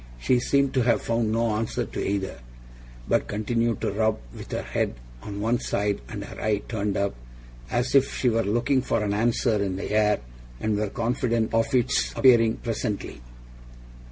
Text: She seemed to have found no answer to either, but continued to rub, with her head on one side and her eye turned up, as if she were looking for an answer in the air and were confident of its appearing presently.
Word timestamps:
She 0.19 0.39
seemed 0.39 0.73
to 0.73 0.81
have 0.81 1.03
found 1.03 1.31
no 1.31 1.51
answer 1.51 1.85
to 1.85 2.03
either, 2.03 2.39
but 3.07 3.27
continued 3.27 3.81
to 3.81 3.91
rub, 3.91 4.17
with 4.35 4.51
her 4.51 4.63
head 4.63 4.95
on 5.21 5.41
one 5.41 5.59
side 5.59 6.01
and 6.09 6.23
her 6.23 6.41
eye 6.41 6.63
turned 6.67 6.97
up, 6.97 7.13
as 7.69 7.93
if 7.93 8.17
she 8.17 8.27
were 8.27 8.41
looking 8.41 8.81
for 8.81 9.03
an 9.03 9.13
answer 9.13 9.61
in 9.61 9.75
the 9.75 9.91
air 9.91 10.19
and 10.59 10.75
were 10.75 10.89
confident 10.89 11.53
of 11.53 11.75
its 11.75 12.13
appearing 12.15 12.57
presently. 12.57 13.21